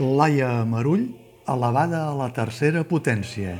Laia 0.00 0.64
Marull, 0.64 1.10
elevada 1.44 2.06
a 2.08 2.14
la 2.16 2.30
tercera 2.32 2.80
potència. 2.88 3.58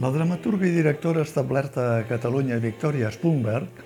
La 0.00 0.10
dramaturga 0.10 0.64
i 0.64 0.72
directora 0.72 1.20
establerta 1.20 1.98
a 1.98 2.02
Catalunya, 2.08 2.56
Victoria 2.64 3.12
Spunberg, 3.12 3.84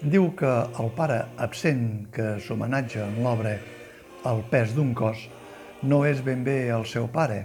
diu 0.00 0.32
que 0.32 0.60
el 0.80 0.94
pare 0.96 1.26
absent 1.36 2.06
que 2.08 2.38
s'homenatja 2.40 3.04
en 3.04 3.20
l'obra 3.20 3.58
El 4.28 4.40
pes 4.50 4.72
d'un 4.74 4.96
cos 4.98 5.28
no 5.82 6.02
és 6.06 6.22
ben 6.24 6.42
bé 6.44 6.68
el 6.74 6.86
seu 6.86 7.06
pare 7.12 7.44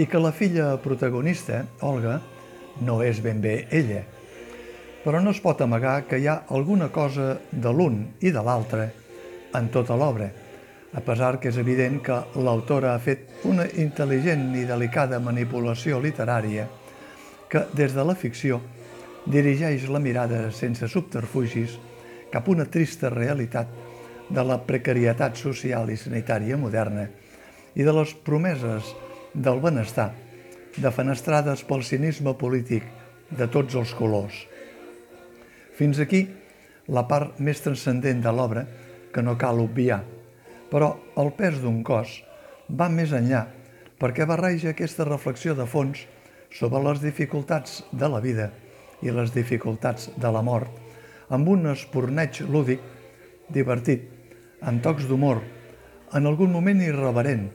i 0.00 0.06
que 0.08 0.20
la 0.20 0.32
filla 0.32 0.76
protagonista, 0.80 1.66
Olga, 1.84 2.16
no 2.80 3.02
és 3.04 3.20
ben 3.20 3.42
bé 3.44 3.66
ella. 3.70 4.00
Però 5.02 5.20
no 5.20 5.34
es 5.34 5.40
pot 5.42 5.60
amagar 5.60 6.06
que 6.08 6.20
hi 6.22 6.28
ha 6.30 6.44
alguna 6.48 6.88
cosa 6.88 7.34
de 7.50 7.72
l'un 7.72 7.98
i 8.20 8.32
de 8.32 8.42
l'altre 8.42 8.88
en 9.52 9.68
tota 9.68 9.96
l'obra, 9.98 10.30
a 10.92 11.00
pesar 11.00 11.38
que 11.40 11.50
és 11.50 11.58
evident 11.60 12.00
que 12.04 12.16
l'autora 12.40 12.94
ha 12.94 13.00
fet 13.00 13.44
una 13.48 13.66
intel·ligent 13.66 14.52
i 14.56 14.64
delicada 14.68 15.20
manipulació 15.20 16.00
literària 16.00 16.68
que, 17.48 17.66
des 17.76 17.92
de 17.92 18.04
la 18.04 18.16
ficció, 18.16 18.60
dirigeix 19.26 19.88
la 19.92 20.00
mirada 20.00 20.46
sense 20.56 20.88
subterfugis 20.88 21.76
cap 22.32 22.48
a 22.48 22.52
una 22.52 22.64
trista 22.64 23.10
realitat 23.12 23.68
de 24.32 24.44
la 24.44 24.56
precarietat 24.64 25.36
social 25.36 25.90
i 25.92 25.98
sanitària 26.00 26.56
moderna 26.56 27.06
i 27.74 27.86
de 27.86 27.94
les 27.96 28.12
promeses 28.26 28.92
del 29.32 29.60
benestar 29.64 30.10
defenestrades 30.76 31.64
pel 31.68 31.84
cinisme 31.84 32.32
polític 32.38 32.84
de 33.32 33.48
tots 33.52 33.76
els 33.76 33.92
colors. 33.96 34.34
Fins 35.76 36.00
aquí 36.00 36.26
la 36.92 37.04
part 37.08 37.38
més 37.40 37.60
transcendent 37.64 38.22
de 38.24 38.32
l'obra 38.32 38.64
que 39.12 39.24
no 39.24 39.36
cal 39.40 39.60
obviar, 39.60 40.02
però 40.72 40.94
el 41.20 41.32
pes 41.36 41.60
d'un 41.60 41.82
cos 41.84 42.20
va 42.68 42.88
més 42.88 43.12
enllà 43.12 43.46
perquè 44.00 44.26
barreja 44.26 44.72
aquesta 44.72 45.06
reflexió 45.06 45.54
de 45.54 45.66
fons 45.68 46.06
sobre 46.52 46.80
les 46.82 47.00
dificultats 47.02 47.82
de 47.92 48.08
la 48.08 48.20
vida 48.20 48.50
i 49.02 49.12
les 49.14 49.32
dificultats 49.34 50.10
de 50.16 50.30
la 50.32 50.42
mort, 50.42 50.70
amb 51.32 51.48
un 51.48 51.68
esporneig 51.70 52.42
lúdic, 52.48 52.80
divertit, 53.52 54.04
amb 54.60 54.82
tocs 54.82 55.06
d'humor, 55.08 55.40
en 56.12 56.28
algun 56.28 56.52
moment 56.52 56.82
irreverent, 56.82 57.46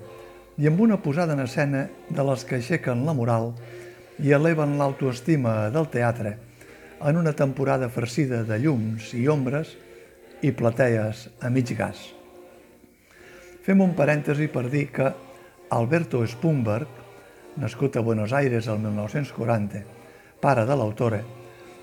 i 0.57 0.67
amb 0.67 0.79
una 0.81 0.97
posada 0.97 1.35
en 1.37 1.43
escena 1.43 1.83
de 2.09 2.23
les 2.25 2.43
que 2.45 2.57
aixequen 2.57 3.03
la 3.05 3.13
moral 3.13 3.51
i 4.23 4.33
eleven 4.33 4.77
l'autoestima 4.79 5.69
del 5.73 5.89
teatre 5.93 6.33
en 7.05 7.17
una 7.19 7.33
temporada 7.37 7.89
farcida 7.93 8.41
de 8.43 8.57
llums 8.63 9.11
i 9.13 9.27
ombres 9.29 9.75
i 10.41 10.51
platees 10.57 11.27
a 11.41 11.51
mig 11.53 11.69
gas. 11.77 11.99
Fem 13.61 13.83
un 13.83 13.93
parèntesi 13.93 14.47
per 14.49 14.65
dir 14.73 14.87
que 14.95 15.11
Alberto 15.77 16.23
Spumberg 16.25 16.87
nascut 17.61 17.97
a 17.97 18.01
Buenos 18.05 18.33
Aires 18.33 18.67
el 18.67 18.79
1940, 18.79 19.83
pare 20.41 20.65
de 20.65 20.77
l'autora, 20.77 21.21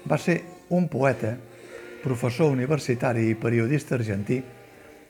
va 0.08 0.18
ser 0.18 0.40
un 0.74 0.88
poeta, 0.88 1.34
professor 2.02 2.50
universitari 2.50 3.28
i 3.30 3.38
periodista 3.38 3.94
argentí 3.94 4.40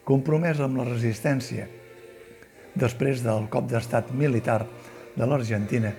compromès 0.05 0.61
amb 0.61 0.77
la 0.79 0.85
resistència 0.87 1.65
després 2.75 3.23
del 3.23 3.47
cop 3.51 3.69
d'estat 3.71 4.11
militar 4.11 4.65
de 5.15 5.25
l'Argentina 5.25 5.93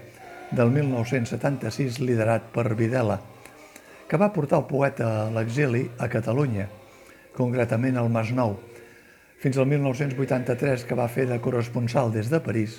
del 0.52 0.70
1976 0.70 1.98
liderat 2.04 2.52
per 2.52 2.68
Videla, 2.78 3.18
que 4.06 4.20
va 4.20 4.32
portar 4.32 4.60
el 4.60 4.68
poeta 4.68 5.08
a 5.24 5.30
l'exili 5.34 5.86
a 5.98 6.06
Catalunya, 6.12 6.68
concretament 7.34 7.96
al 7.98 8.12
Masnou, 8.12 8.54
fins 9.42 9.58
al 9.58 9.66
1983 9.72 10.86
que 10.86 10.98
va 10.98 11.08
fer 11.12 11.26
de 11.28 11.40
corresponsal 11.42 12.12
des 12.14 12.30
de 12.30 12.40
París 12.40 12.78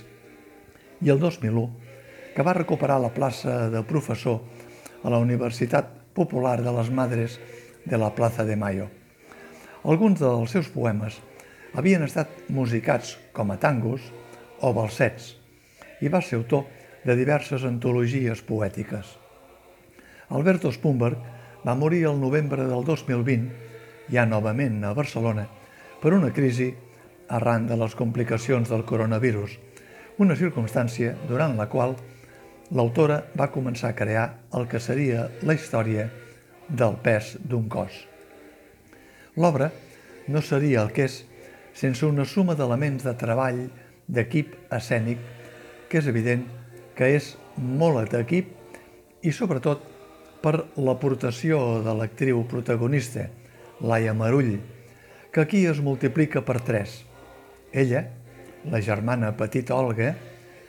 i 1.02 1.12
el 1.14 1.20
2001, 1.20 1.68
que 2.34 2.46
va 2.46 2.56
recuperar 2.56 3.00
la 3.02 3.14
plaça 3.14 3.68
de 3.74 3.84
professor 3.84 4.42
a 5.04 5.10
la 5.14 5.20
Universitat 5.22 5.90
Popular 6.18 6.62
de 6.64 6.74
les 6.74 6.90
Madres 6.90 7.38
de 7.86 7.98
la 7.98 8.14
Plaza 8.16 8.46
de 8.46 8.56
Mayo. 8.56 8.88
Alguns 9.86 10.20
dels 10.20 10.54
seus 10.56 10.70
poemes 10.74 11.20
havien 11.74 12.04
estat 12.06 12.50
musicats 12.54 13.18
com 13.34 13.52
a 13.52 13.58
tangos 13.60 14.06
o 14.62 14.74
balsets 14.74 15.36
i 16.02 16.12
va 16.14 16.22
ser 16.22 16.40
autor 16.40 16.66
de 17.04 17.16
diverses 17.18 17.64
antologies 17.66 18.44
poètiques. 18.46 19.06
Alberto 20.30 20.72
Spumberg 20.72 21.20
va 21.66 21.76
morir 21.76 22.06
el 22.08 22.20
novembre 22.20 22.68
del 22.68 22.84
2020, 22.86 23.52
ja 24.12 24.26
novament 24.26 24.84
a 24.86 24.94
Barcelona, 24.94 25.48
per 26.02 26.14
una 26.14 26.32
crisi 26.32 26.74
arran 27.28 27.68
de 27.68 27.76
les 27.76 27.96
complicacions 27.96 28.70
del 28.70 28.86
coronavirus– 28.86 29.58
una 30.18 30.36
circumstància 30.36 31.14
durant 31.30 31.56
la 31.58 31.68
qual 31.70 31.94
l'autora 32.74 33.20
va 33.38 33.52
començar 33.54 33.92
a 33.92 33.98
crear 33.98 34.26
el 34.58 34.66
que 34.70 34.82
seria 34.82 35.28
la 35.46 35.54
història 35.54 36.08
del 36.68 36.98
pes 37.04 37.36
d'un 37.46 37.68
cos. 37.70 37.94
L'obra 39.38 39.70
no 40.34 40.42
seria 40.42 40.82
el 40.82 40.92
que 40.96 41.06
és 41.06 41.20
sense 41.78 42.06
una 42.06 42.26
suma 42.26 42.56
d'elements 42.58 43.06
de 43.06 43.14
treball 43.20 43.68
d'equip 44.08 44.56
escènic 44.74 45.22
que 45.90 46.00
és 46.02 46.08
evident 46.10 46.46
que 46.98 47.12
és 47.20 47.36
molt 47.58 48.14
d'equip 48.14 48.50
i 49.22 49.34
sobretot 49.34 49.84
per 50.42 50.56
l'aportació 50.82 51.82
de 51.86 51.94
l'actriu 51.98 52.44
protagonista, 52.50 53.28
Laia 53.82 54.14
Marull, 54.14 54.58
que 55.34 55.44
aquí 55.44 55.66
es 55.70 55.82
multiplica 55.84 56.42
per 56.46 56.62
tres. 56.66 57.04
Ella, 57.74 58.06
la 58.72 58.82
germana 58.82 59.34
petita 59.38 59.76
Olga, 59.76 60.14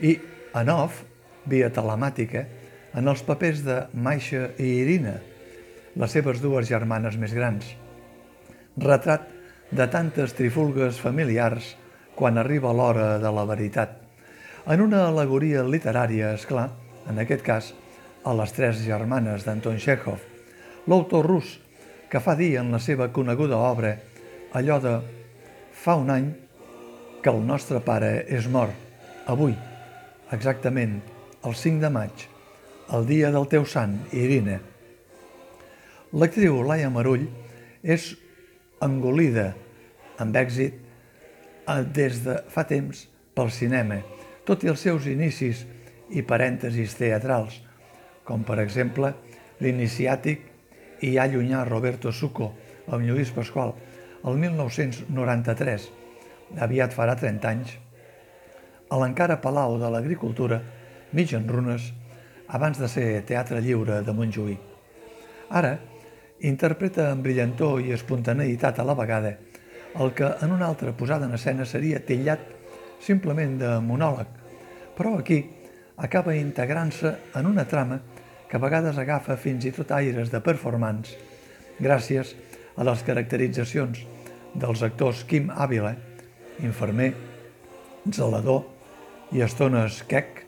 i 0.00 0.16
off, 0.74 1.04
via 1.48 1.70
telemàtica, 1.72 2.44
en 2.96 3.08
els 3.08 3.22
papers 3.22 3.62
de 3.64 3.78
Maixa 3.92 4.48
i 4.58 4.72
Irina, 4.82 5.18
les 5.96 6.12
seves 6.12 6.40
dues 6.42 6.68
germanes 6.68 7.16
més 7.20 7.32
grans. 7.36 7.64
Retrat 8.78 9.37
de 9.70 9.86
tantes 9.92 10.32
trifulgues 10.34 11.00
familiars 11.00 11.74
quan 12.16 12.38
arriba 12.38 12.72
l'hora 12.72 13.18
de 13.20 13.32
la 13.32 13.44
veritat. 13.46 13.94
En 14.68 14.80
una 14.84 15.04
alegoria 15.08 15.62
literària, 15.64 16.32
és 16.34 16.46
clar, 16.48 16.70
en 17.08 17.20
aquest 17.20 17.44
cas, 17.44 17.70
a 18.24 18.34
les 18.36 18.52
tres 18.52 18.80
germanes 18.84 19.44
d'Anton 19.46 19.78
Chekhov, 19.80 20.20
l'autor 20.88 21.26
rus 21.28 21.58
que 22.08 22.20
fa 22.20 22.34
dir 22.36 22.56
en 22.60 22.72
la 22.72 22.80
seva 22.80 23.10
coneguda 23.12 23.60
obra 23.60 23.94
allò 24.56 24.78
de 24.80 24.94
fa 25.72 25.96
un 26.00 26.10
any 26.10 26.28
que 27.22 27.30
el 27.30 27.44
nostre 27.44 27.80
pare 27.84 28.24
és 28.28 28.48
mort, 28.48 28.74
avui, 29.28 29.54
exactament 30.32 30.98
el 31.44 31.54
5 31.54 31.82
de 31.84 31.90
maig, 31.92 32.24
el 32.96 33.04
dia 33.06 33.30
del 33.34 33.46
teu 33.52 33.66
sant, 33.68 33.98
Irina. 34.16 34.58
L'actriu 36.16 36.62
Laia 36.64 36.88
Marull 36.90 37.26
és 37.84 38.14
engolida 38.84 39.52
amb 40.22 40.36
èxit 40.36 40.74
eh, 40.74 41.82
des 41.94 42.22
de 42.24 42.38
fa 42.52 42.64
temps 42.68 43.06
pel 43.34 43.50
cinema, 43.54 44.00
tot 44.46 44.64
i 44.64 44.72
els 44.72 44.82
seus 44.82 45.06
inicis 45.10 45.64
i 46.10 46.24
parèntesis 46.26 46.96
teatrals, 46.98 47.60
com 48.24 48.44
per 48.44 48.58
exemple 48.62 49.12
l'iniciàtic 49.62 50.46
i 51.04 51.14
ja 51.14 51.26
llunyà 51.30 51.64
Roberto 51.68 52.12
Suco 52.12 52.52
amb 52.88 53.04
Lluís 53.04 53.30
Pasqual 53.34 53.74
el 54.26 54.38
1993, 54.40 55.84
aviat 56.64 56.94
farà 56.96 57.14
30 57.18 57.50
anys, 57.50 57.76
a 58.90 58.98
l'encara 58.98 59.38
Palau 59.42 59.76
de 59.78 59.90
l'Agricultura, 59.92 60.58
mig 61.12 61.32
en 61.36 61.46
runes, 61.48 61.92
abans 62.48 62.80
de 62.80 62.88
ser 62.88 63.06
Teatre 63.28 63.60
Lliure 63.60 64.00
de 64.04 64.14
Montjuïc. 64.16 64.60
Ara, 65.60 65.76
interpreta 66.46 67.10
amb 67.12 67.24
brillantor 67.26 67.82
i 67.82 67.94
espontaneïtat 67.96 68.78
a 68.78 68.86
la 68.86 68.96
vegada 68.98 69.36
el 69.98 70.12
que 70.14 70.28
en 70.42 70.52
una 70.52 70.66
altra 70.66 70.92
posada 70.92 71.26
en 71.26 71.34
escena 71.34 71.64
seria 71.66 72.02
tillat 72.04 72.42
simplement 73.02 73.56
de 73.58 73.70
monòleg, 73.82 74.28
però 74.94 75.16
aquí 75.18 75.40
acaba 75.96 76.36
integrant-se 76.36 77.14
en 77.38 77.46
una 77.46 77.64
trama 77.66 78.00
que 78.48 78.56
a 78.56 78.62
vegades 78.62 78.98
agafa 78.98 79.36
fins 79.36 79.66
i 79.66 79.72
tot 79.74 79.90
aires 79.96 80.30
de 80.30 80.40
performance, 80.44 81.16
gràcies 81.80 82.34
a 82.76 82.86
les 82.86 83.02
caracteritzacions 83.06 84.04
dels 84.54 84.84
actors 84.86 85.24
Kim 85.26 85.50
Ávila 85.50 85.96
infermer, 86.62 87.12
zelador 88.10 88.64
i 89.34 89.42
estones 89.44 90.02
quec, 90.08 90.44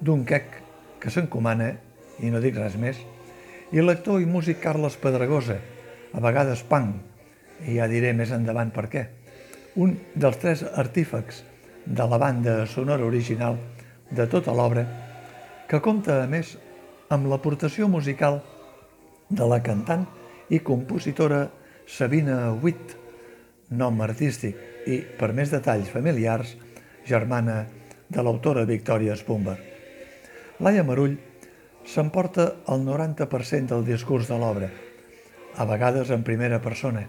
d'un 0.00 0.24
quec 0.26 0.60
que 1.00 1.12
s'encomana, 1.12 1.74
i 2.22 2.30
no 2.30 2.40
dic 2.42 2.56
res 2.58 2.76
més, 2.80 2.98
i 3.72 3.82
l'actor 3.82 4.20
i 4.20 4.28
músic 4.28 4.60
Carles 4.60 4.96
Pedregosa, 5.00 5.58
a 6.12 6.20
vegades 6.22 6.62
punk, 6.68 6.96
i 7.64 7.78
ja 7.78 7.88
diré 7.88 8.12
més 8.12 8.32
endavant 8.34 8.70
per 8.74 8.88
què, 8.92 9.04
un 9.80 9.96
dels 10.14 10.38
tres 10.42 10.64
artífecs 10.64 11.42
de 11.84 12.06
la 12.08 12.18
banda 12.18 12.64
sonora 12.70 13.06
original 13.06 13.58
de 14.10 14.26
tota 14.30 14.54
l'obra, 14.54 14.84
que 15.68 15.80
compta, 15.80 16.22
a 16.22 16.28
més, 16.30 16.54
amb 17.10 17.28
l'aportació 17.30 17.88
musical 17.88 18.40
de 19.30 19.46
la 19.48 19.60
cantant 19.64 20.04
i 20.52 20.60
compositora 20.60 21.46
Sabina 21.88 22.52
Witt, 22.52 22.96
nom 23.70 24.00
artístic 24.04 24.86
i, 24.86 25.00
per 25.18 25.32
més 25.32 25.50
detalls 25.52 25.88
familiars, 25.92 26.54
germana 27.08 27.64
de 28.08 28.22
l'autora 28.22 28.64
Victòria 28.68 29.16
Spumber. 29.16 29.56
Laia 30.60 30.84
Marull 30.86 31.16
s'emporta 31.84 32.46
el 32.72 32.84
90% 32.86 33.68
del 33.68 33.84
discurs 33.84 34.28
de 34.28 34.38
l'obra, 34.40 34.70
a 35.56 35.64
vegades 35.68 36.10
en 36.10 36.24
primera 36.24 36.60
persona, 36.64 37.04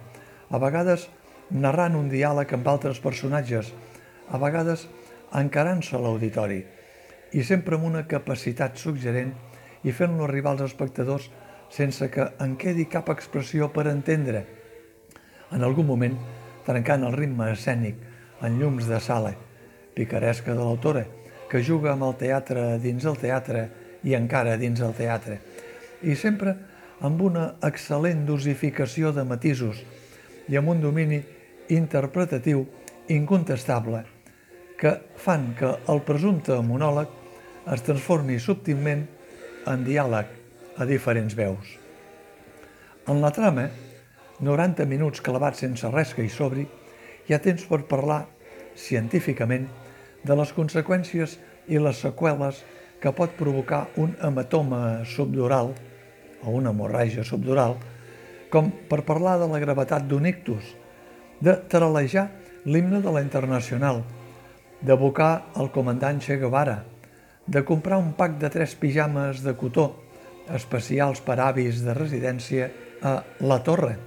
a 0.51 0.59
vegades 0.59 1.07
narrant 1.49 1.95
un 1.95 2.09
diàleg 2.11 2.51
amb 2.57 2.67
altres 2.67 2.99
personatges, 2.99 3.71
a 4.27 4.37
vegades 4.41 4.87
encarant-se 5.35 5.95
a 5.95 6.01
l'auditori, 6.03 6.59
i 7.31 7.43
sempre 7.43 7.79
amb 7.79 7.87
una 7.87 8.03
capacitat 8.07 8.77
suggerent 8.79 9.33
i 9.83 9.93
fent-lo 9.95 10.27
arribar 10.27 10.53
als 10.53 10.67
espectadors 10.67 11.29
sense 11.71 12.09
que 12.11 12.27
en 12.43 12.55
quedi 12.59 12.85
cap 12.91 13.09
expressió 13.09 13.71
per 13.73 13.87
entendre. 13.91 14.45
En 15.51 15.63
algun 15.63 15.87
moment, 15.87 16.15
trencant 16.65 17.03
el 17.07 17.15
ritme 17.15 17.49
escènic 17.53 17.99
en 18.43 18.59
llums 18.59 18.89
de 18.89 18.99
sala, 18.99 19.33
picaresca 19.95 20.53
de 20.53 20.61
l'autora, 20.61 21.05
que 21.49 21.63
juga 21.63 21.93
amb 21.93 22.03
el 22.09 22.15
teatre 22.19 22.75
dins 22.83 23.05
el 23.05 23.17
teatre 23.21 23.67
i 24.05 24.15
encara 24.17 24.55
dins 24.61 24.81
el 24.85 24.93
teatre, 24.97 25.39
i 26.05 26.15
sempre 26.15 26.55
amb 27.05 27.21
una 27.25 27.45
excel·lent 27.65 28.23
dosificació 28.27 29.11
de 29.15 29.25
matisos 29.27 29.81
i 30.47 30.57
amb 30.57 30.71
un 30.75 30.81
domini 30.83 31.19
interpretatiu 31.73 32.63
incontestable 33.11 34.03
que 34.77 34.91
fan 35.17 35.53
que 35.57 35.71
el 35.91 36.01
presumpte 36.05 36.57
monòleg 36.61 37.09
es 37.73 37.83
transformi 37.85 38.37
subtilment 38.39 39.05
en 39.71 39.83
diàleg 39.87 40.29
a 40.77 40.85
diferents 40.85 41.33
veus. 41.37 41.65
En 43.09 43.21
la 43.21 43.31
trama, 43.33 43.69
90 44.41 44.85
minuts 44.89 45.23
clavats 45.25 45.63
sense 45.63 45.89
res 45.93 46.13
que 46.13 46.25
hi 46.25 46.29
sobri, 46.29 46.65
hi 47.25 47.33
ha 47.33 47.41
temps 47.41 47.65
per 47.69 47.85
parlar 47.89 48.25
científicament 48.75 49.67
de 50.25 50.35
les 50.37 50.51
conseqüències 50.53 51.37
i 51.71 51.79
les 51.81 52.01
seqüeles 52.03 52.61
que 53.01 53.11
pot 53.13 53.35
provocar 53.37 53.89
un 54.01 54.15
hematoma 54.21 55.03
subdural 55.05 55.73
o 56.45 56.53
una 56.55 56.71
hemorràgia 56.71 57.25
subdural, 57.27 57.75
com 58.49 58.71
per 58.89 59.03
parlar 59.05 59.37
de 59.41 59.49
la 59.51 59.59
gravetat 59.59 60.05
d'un 60.07 60.25
ictus, 60.29 60.75
de 61.41 61.55
taralejar 61.69 62.29
l'himne 62.65 63.01
de 63.03 63.11
la 63.11 63.21
Internacional, 63.21 64.03
d'abocar 64.81 65.51
el 65.59 65.71
comandant 65.71 66.21
Che 66.21 66.37
Guevara, 66.39 66.83
de 67.45 67.61
comprar 67.65 67.99
un 68.01 68.13
pack 68.13 68.39
de 68.41 68.49
tres 68.49 68.75
pijames 68.75 69.43
de 69.45 69.53
cotó 69.53 69.91
especials 70.53 71.21
per 71.25 71.39
avis 71.41 71.81
de 71.85 71.93
residència 71.93 72.69
a 73.01 73.19
La 73.41 73.61
Torre, 73.65 73.97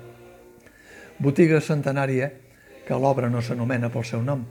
botiga 1.19 1.61
centenària 1.61 2.31
que 2.87 2.99
l'obra 2.99 3.29
no 3.31 3.43
s'anomena 3.43 3.91
pel 3.93 4.07
seu 4.07 4.23
nom, 4.23 4.45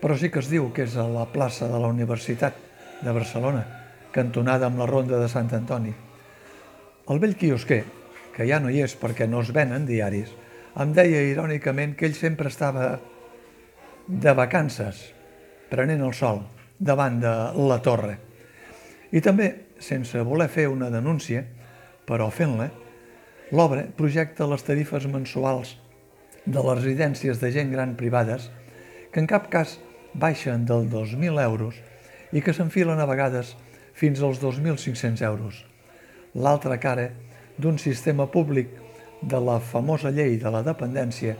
però 0.00 0.16
sí 0.20 0.30
que 0.32 0.40
es 0.42 0.50
diu 0.52 0.70
que 0.74 0.84
és 0.84 0.96
a 0.96 1.06
la 1.08 1.26
plaça 1.32 1.68
de 1.70 1.80
la 1.80 1.88
Universitat 1.92 2.56
de 3.04 3.12
Barcelona, 3.12 3.64
cantonada 4.12 4.66
amb 4.70 4.80
la 4.80 4.88
Ronda 4.88 5.20
de 5.20 5.28
Sant 5.28 5.52
Antoni. 5.52 5.92
El 7.12 7.20
vell 7.20 7.36
quiosquer, 7.36 7.82
que 8.34 8.46
ja 8.48 8.58
no 8.60 8.72
hi 8.72 8.80
és 8.82 8.96
perquè 8.98 9.28
no 9.28 9.42
es 9.44 9.52
venen 9.54 9.84
diaris, 9.86 10.32
em 10.80 10.94
deia 10.96 11.20
irònicament 11.28 11.94
que 11.94 12.08
ell 12.08 12.16
sempre 12.18 12.50
estava 12.50 12.96
de 14.08 14.32
vacances, 14.34 15.04
prenent 15.70 16.02
el 16.02 16.14
sol, 16.16 16.42
davant 16.78 17.20
de 17.22 17.34
la 17.68 17.78
torre. 17.84 18.16
I 19.12 19.22
també, 19.22 19.52
sense 19.78 20.24
voler 20.26 20.48
fer 20.50 20.66
una 20.72 20.90
denúncia, 20.90 21.44
però 22.08 22.30
fent-la, 22.32 22.70
l'obra 23.54 23.84
projecta 23.96 24.48
les 24.50 24.64
tarifes 24.66 25.06
mensuals 25.06 25.76
de 26.44 26.60
les 26.60 26.78
residències 26.80 27.40
de 27.40 27.50
gent 27.52 27.70
gran 27.72 27.94
privades 27.96 28.50
que 29.12 29.20
en 29.22 29.28
cap 29.30 29.46
cas 29.52 29.78
baixen 30.14 30.64
del 30.68 30.88
2.000 30.90 31.40
euros 31.44 31.78
i 32.34 32.42
que 32.42 32.52
s'enfilen 32.52 32.98
a 33.00 33.06
vegades 33.08 33.54
fins 33.94 34.20
als 34.20 34.42
2.500 34.42 35.22
euros. 35.22 35.62
L'altra 36.34 36.80
cara 36.82 37.08
d'un 37.56 37.78
sistema 37.78 38.26
públic 38.26 38.74
de 39.22 39.40
la 39.40 39.60
famosa 39.62 40.10
llei 40.10 40.36
de 40.42 40.50
la 40.50 40.64
dependència 40.66 41.36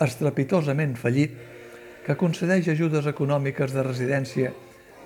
estrepitosament 0.00 0.94
fallit 1.00 1.32
que 2.04 2.16
concedeix 2.20 2.68
ajudes 2.72 3.08
econòmiques 3.08 3.72
de 3.72 3.84
residència 3.84 4.52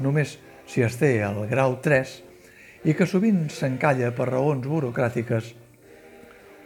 només 0.02 0.36
si 0.66 0.82
es 0.82 0.98
té 0.98 1.16
el 1.22 1.44
grau 1.50 1.78
3 1.82 2.14
i 2.90 2.94
que 2.94 3.06
sovint 3.08 3.46
s'encalla 3.50 4.10
per 4.16 4.28
raons 4.30 4.66
burocràtiques 4.68 5.54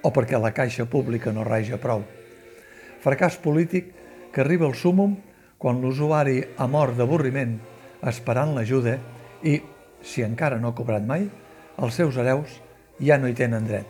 o 0.03 0.11
perquè 0.15 0.41
la 0.41 0.55
caixa 0.57 0.87
pública 0.89 1.33
no 1.35 1.45
raja 1.47 1.79
prou. 1.81 2.05
Fracàs 3.03 3.39
polític 3.43 3.93
que 4.33 4.43
arriba 4.43 4.67
al 4.67 4.77
súmum 4.77 5.17
quan 5.59 5.81
l'usuari 5.83 6.41
ha 6.57 6.67
mort 6.71 6.97
d'avorriment 6.99 7.59
esperant 8.07 8.55
l'ajuda 8.55 8.97
i, 9.43 9.59
si 10.03 10.23
encara 10.23 10.59
no 10.59 10.71
ha 10.71 10.77
cobrat 10.79 11.05
mai, 11.07 11.29
els 11.79 11.95
seus 11.95 12.17
hereus 12.19 12.59
ja 13.03 13.19
no 13.19 13.29
hi 13.29 13.37
tenen 13.39 13.67
dret. 13.67 13.87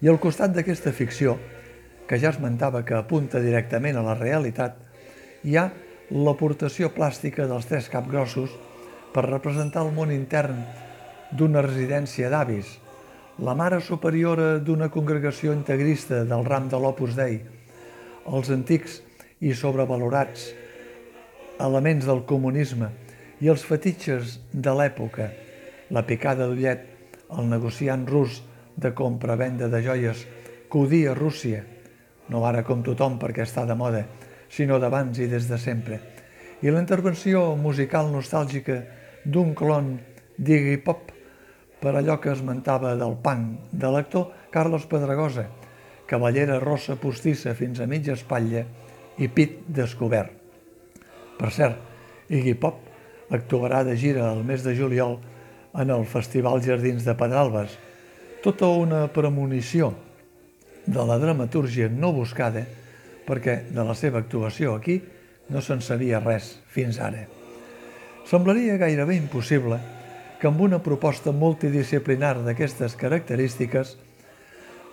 I 0.00 0.08
al 0.08 0.20
costat 0.22 0.52
d'aquesta 0.54 0.92
ficció, 0.94 1.36
que 2.08 2.18
ja 2.20 2.30
esmentava 2.32 2.84
que 2.86 2.96
apunta 2.96 3.40
directament 3.42 3.98
a 3.98 4.04
la 4.04 4.16
realitat, 4.16 4.76
hi 5.44 5.56
ha 5.58 5.68
l'aportació 6.14 6.92
plàstica 6.94 7.46
dels 7.48 7.66
tres 7.68 7.88
capgrossos 7.92 8.54
per 9.12 9.26
representar 9.26 9.84
el 9.84 9.92
món 9.96 10.12
intern 10.14 10.62
d'una 11.36 11.62
residència 11.64 12.30
d'avis, 12.32 12.78
la 13.44 13.54
mare 13.54 13.80
superiora 13.84 14.56
d'una 14.58 14.88
congregació 14.90 15.52
integrista 15.52 16.24
del 16.26 16.46
ram 16.46 16.70
de 16.70 16.80
l'Opus 16.80 17.14
Dei, 17.18 17.38
els 18.26 18.50
antics 18.50 19.00
i 19.44 19.52
sobrevalorats 19.54 20.48
elements 21.58 22.06
del 22.06 22.24
comunisme 22.26 22.90
i 23.42 23.50
els 23.50 23.64
fetitxes 23.66 24.38
de 24.52 24.74
l'època, 24.74 25.28
la 25.90 26.04
picada 26.06 26.46
d'ullet, 26.46 26.84
el 27.34 27.48
negociant 27.50 28.06
rus 28.08 28.40
de 28.76 28.92
compra-venda 28.94 29.68
de 29.68 29.82
joies 29.82 30.24
que 30.70 30.78
odia 30.78 31.14
Rússia, 31.16 31.64
no 32.28 32.44
ara 32.46 32.62
com 32.64 32.82
tothom 32.84 33.18
perquè 33.18 33.44
està 33.44 33.64
de 33.66 33.76
moda, 33.78 34.04
sinó 34.48 34.78
d'abans 34.78 35.18
i 35.18 35.28
des 35.28 35.48
de 35.48 35.58
sempre, 35.60 36.00
i 36.62 36.70
la 36.70 36.82
intervenció 36.82 37.54
musical 37.56 38.10
nostàlgica 38.12 38.80
d'un 39.24 39.54
clon 39.58 39.96
d'Iggy 40.38 40.78
Pop 40.84 41.12
per 41.78 41.94
allò 41.94 42.18
que 42.18 42.32
esmentava 42.34 42.94
del 42.98 43.16
punk 43.22 43.70
de 43.72 43.92
l'actor 43.92 44.50
Carlos 44.54 44.86
Pedregosa, 44.90 45.46
cavallera 46.08 46.58
rossa 46.62 46.96
postissa 46.96 47.54
fins 47.54 47.80
a 47.80 47.86
mitja 47.86 48.16
espatlla 48.16 48.64
i 49.18 49.28
pit 49.28 49.62
descobert. 49.68 50.37
Per 51.38 51.50
cert, 51.54 51.78
Iggy 52.28 52.54
Pop 52.58 52.82
actuarà 53.34 53.84
de 53.86 53.94
gira 53.96 54.26
el 54.32 54.42
mes 54.44 54.64
de 54.64 54.74
juliol 54.76 55.18
en 55.78 55.92
el 55.94 56.04
Festival 56.06 56.62
Jardins 56.64 57.04
de 57.06 57.14
Pedralbes, 57.14 57.76
tota 58.42 58.68
una 58.72 59.06
premonició 59.12 59.92
de 60.86 61.04
la 61.04 61.18
dramatúrgia 61.20 61.88
no 61.92 62.12
buscada 62.16 62.64
perquè 63.28 63.60
de 63.68 63.84
la 63.84 63.94
seva 63.94 64.22
actuació 64.24 64.74
aquí 64.74 64.98
no 65.52 65.60
se'n 65.64 65.82
sabia 65.84 66.20
res 66.24 66.54
fins 66.72 66.98
ara. 67.00 67.26
Semblaria 68.28 68.76
gairebé 68.80 69.16
impossible 69.16 69.78
que 70.40 70.48
amb 70.48 70.60
una 70.64 70.80
proposta 70.84 71.32
multidisciplinar 71.32 72.38
d'aquestes 72.44 72.96
característiques 72.96 73.96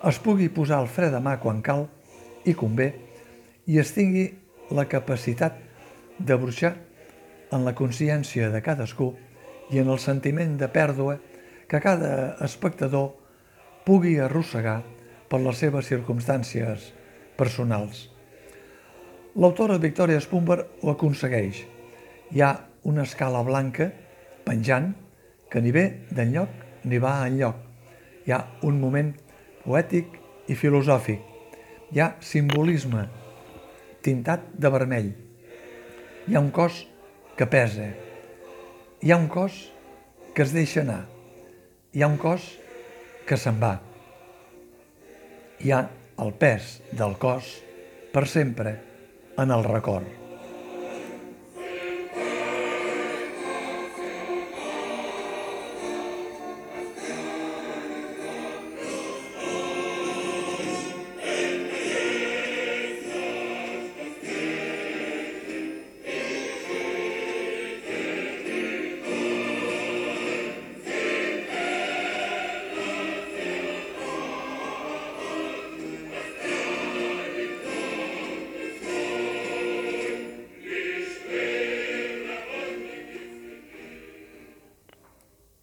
es 0.06 0.18
pugui 0.22 0.48
posar 0.52 0.82
el 0.84 0.90
fre 0.92 1.10
de 1.12 1.20
mà 1.22 1.36
quan 1.40 1.62
cal 1.64 1.86
i 2.44 2.54
convé 2.54 2.92
i 3.66 3.80
es 3.80 3.92
tingui 3.96 4.28
la 4.76 4.86
capacitat 4.90 5.65
de 6.18 6.36
bruixar 6.40 6.74
en 7.52 7.64
la 7.64 7.74
consciència 7.78 8.50
de 8.50 8.62
cadascú 8.62 9.12
i 9.70 9.80
en 9.82 9.90
el 9.90 9.98
sentiment 10.02 10.56
de 10.58 10.68
pèrdua 10.72 11.18
que 11.68 11.80
cada 11.82 12.36
espectador 12.44 13.12
pugui 13.86 14.16
arrossegar 14.18 14.82
per 15.30 15.40
les 15.42 15.58
seves 15.58 15.88
circumstàncies 15.90 16.92
personals. 17.38 18.06
L'autora 19.36 19.76
Victoria 19.82 20.20
Spumber 20.22 20.62
ho 20.82 20.92
aconsegueix. 20.94 21.64
Hi 22.32 22.42
ha 22.42 22.52
una 22.88 23.04
escala 23.04 23.42
blanca 23.46 23.90
penjant 24.46 24.94
que 25.50 25.60
ni 25.60 25.74
ve 25.74 25.84
d'enlloc 26.10 26.86
ni 26.86 26.98
va 27.02 27.18
enlloc. 27.26 27.58
Hi 28.26 28.32
ha 28.32 28.40
un 28.66 28.80
moment 28.80 29.12
poètic 29.66 30.16
i 30.48 30.56
filosòfic. 30.58 31.20
Hi 31.92 32.02
ha 32.02 32.10
simbolisme 32.22 33.06
tintat 34.06 34.52
de 34.54 34.70
vermell. 34.70 35.25
Hi 36.26 36.34
ha 36.34 36.40
un 36.42 36.50
cos 36.50 36.80
que 37.38 37.46
pesa. 37.46 37.84
Hi 38.98 39.12
ha 39.12 39.18
un 39.20 39.28
cos 39.30 39.60
que 40.34 40.42
es 40.42 40.50
deixa 40.56 40.80
anar. 40.82 41.04
Hi 41.94 42.02
ha 42.02 42.08
un 42.10 42.18
cos 42.18 42.48
que 43.28 43.38
se'n 43.38 43.60
va. 43.62 43.76
Hi 45.62 45.70
ha 45.70 45.84
el 46.24 46.34
pes 46.42 46.76
del 46.90 47.14
cos 47.22 47.54
per 48.10 48.26
sempre 48.26 48.74
en 49.38 49.54
el 49.54 49.62
record. 49.70 50.25